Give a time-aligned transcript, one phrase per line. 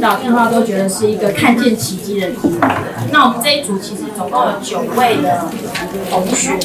[0.00, 2.28] 打电话都觉得是一个看见奇迹的。
[3.12, 5.44] 那我们这一组其实总共有九位的
[6.10, 6.56] 同学，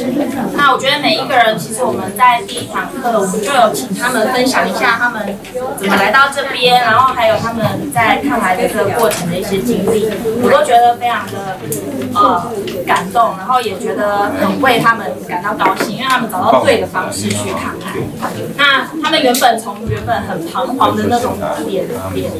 [0.55, 5.37] 那我觉得每一个人其实我们在第一堂课我们就有请他们分享一下他们
[5.77, 10.09] 怎么来到这边，然后还有他们在看来的这个过程的一些经历，
[10.41, 11.57] 我都觉得非常的
[12.15, 12.51] 呃
[12.85, 17.99] 感动，然后也觉得很为他们感到高兴，因为他们找到对的方式去看海。
[18.57, 22.31] 那他们原本从原本很彷徨的那种脸脸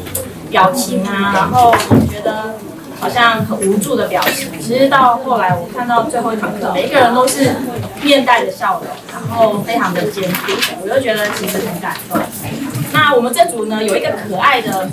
[0.50, 1.74] 表情啊，然后
[2.10, 2.54] 觉得
[3.00, 7.54] 好像很无助的表情，其实到后来我看到最后一堂课，每一个人都是
[8.02, 12.18] 面带着笑容，然后非常的坚定，我就觉得其实很感动。
[12.96, 14.88] 那我们这组呢有一个可爱的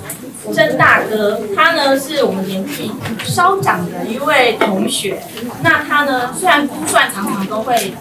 [0.52, 2.92] 曾大哥，他呢是我们年纪
[3.24, 5.18] 稍长的一位同学。
[5.62, 7.94] 那他呢虽然估算常常都会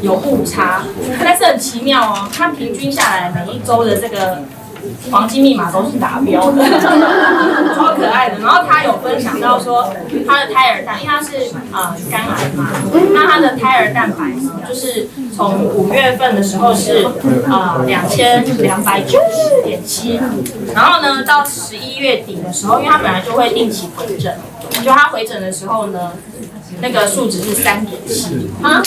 [0.00, 0.82] 有误差，
[1.22, 4.42] 但是很奇妙哦，他平均下来每一周的这个
[5.10, 6.64] 黄金密码都是达标的，
[7.74, 8.38] 超可爱的。
[8.38, 9.92] 然后他有分享到说，
[10.26, 12.68] 他的胎儿蛋，因为他是呃肝癌嘛，
[13.12, 17.06] 那他的胎儿蛋白呢，就是从五月份的时候是
[17.48, 20.20] 呃两千两百九十点七，
[20.74, 24.36] 然后呢到十一月底的时候，因为他本来就会定期回诊，
[24.84, 26.12] 就他回诊的时候呢，
[26.80, 28.82] 那个数值是三点七啊。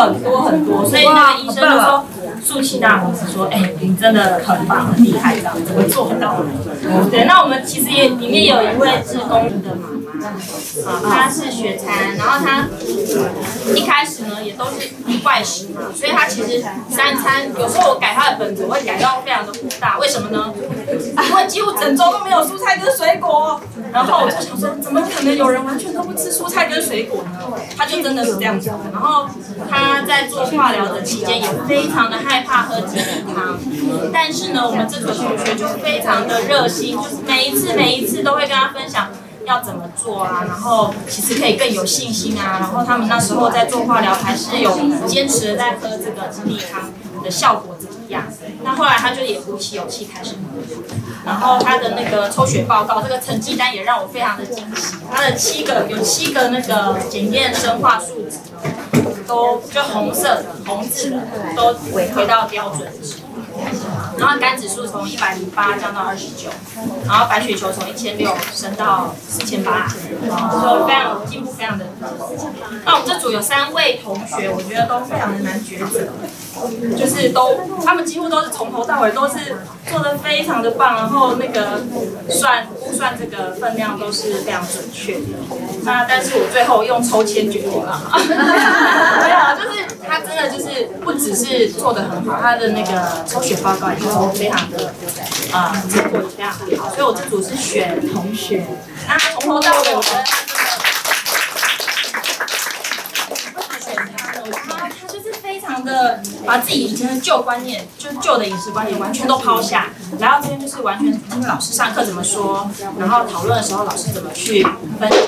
[0.00, 2.04] 很多很多，所以那个医生就说
[2.44, 6.46] 竖起大拇指说：“哎、你真的很棒，很厉害，这样怎么做到的？”
[7.10, 9.88] 对，那我们其实也里面有一位志工的妈
[10.84, 12.66] 妈，啊，她是雪餐，然后她
[13.74, 14.90] 一开始呢也都是
[15.24, 20.52] 外食嘛，所以他其实三餐有时候我改他的本子，我会改到非常的火大，为什么呢？
[21.28, 23.60] 因为几乎整周都没有蔬菜跟水果，
[23.92, 27.30] 然后我就想说，怎么可能有人完全都不吃蔬菜跟水果呢？
[27.76, 28.70] 他就真的是这样子。
[28.92, 29.28] 然后
[29.70, 33.58] 他在做化疗的期间也非常的害怕喝鸡米汤，
[34.12, 39.08] 但是呢，我们这组同学就非常的热心，就是每一次每一次都会跟他分享。
[39.44, 40.44] 要怎么做啊？
[40.46, 42.58] 然后其实可以更有信心啊。
[42.60, 46.90] 然后他们那时候在做化疗，还是有坚持在喝这个鸡米汤
[47.22, 48.24] 的效果怎么样？
[48.62, 50.62] 那后来他就也鼓起勇气开始喝。
[51.26, 54.96] 然后他的那个抽血报告，这个成绩单也让我非常的惊喜。
[55.10, 58.38] 他的七个有七个那个检验生化数值
[59.26, 61.18] 都就红色的红字的
[61.56, 63.16] 都回到标准值。
[64.18, 66.48] 然后肝指数从一百零八降到二十九，
[67.06, 71.86] 然后白血球从一千六升到四千八，就非常进步非常的。
[72.84, 76.08] 那我们这组有三位同学，我觉得都非常的难抉择，
[76.96, 79.56] 就是都他们几乎都是从头到尾都是
[79.90, 81.82] 做的非常的棒，然后那个
[82.30, 85.26] 算算这个分量都是非常准确的。
[85.82, 94.94] 那但是我最后用抽签决定了， 没有，就是他真的就是不只是做的很好，他的那个抽血报告也都非常的
[95.52, 98.64] 啊，结果也非常的好，所以我这组是选同学，
[99.06, 100.62] 那从头到尾我觉得他真的。
[103.30, 104.40] 为什么选他呢？
[104.46, 109.88] 我觉得他就是非常的把自己以前的旧观念，就是旧的饮食观念完全都抛下，
[110.20, 114.62] 来到这边就是完全听老师上课怎么说，然后讨论的时候老师怎么去
[114.98, 115.18] 分享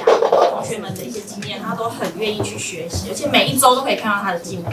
[0.50, 4.70] 同学们的一些经验，他都很愿意去学习，而且每一周都可以看到他的进步。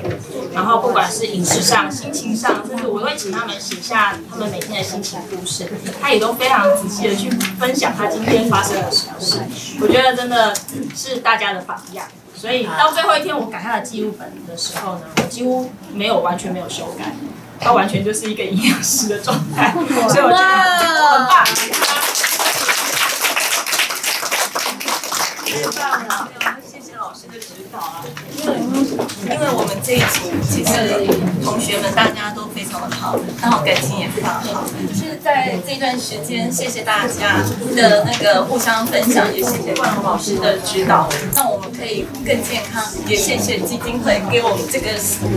[0.54, 5.68] 然后不管是饮食上、心情上，甚至我都会请他们写下他们每天的心情故事，
[6.00, 7.30] 他也都非常仔细的去
[7.60, 9.40] 分享他今天发生了什么事。
[9.82, 10.54] 我觉得真的
[10.96, 12.06] 是大家的榜样。
[12.44, 17.06] 所以到最后一天我改他的记录本的时候呢，我几乎没有完全没有修改，
[17.58, 21.46] 他完全就是一个营养师的状态，所以我觉得很棒。
[25.46, 26.30] 太棒了！
[26.70, 28.04] 谢谢老师的指导啊，
[28.38, 28.58] 因为
[29.34, 30.74] 因为我们这一组其实
[31.44, 34.64] 同学们大家都非常的好，然后感情也非常好。
[34.90, 37.44] 就是在这段时间，谢谢大家
[37.76, 42.84] 的那个互相分享，也谢谢冠宏老师的指导，让我们可以更健康。
[43.08, 44.90] 也谢谢基金会给我们这个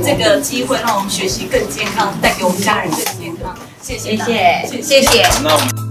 [0.05, 3.55] 这个机会，让我们学习更健康，带给我们家人更健康。
[3.83, 5.86] 谢谢，谢谢谢谢。